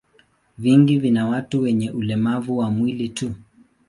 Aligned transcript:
Vingi 0.57 0.99
vina 0.99 1.27
watu 1.27 1.61
wenye 1.61 1.91
ulemavu 1.91 2.57
wa 2.57 2.71
mwili 2.71 3.09
tu. 3.09 3.35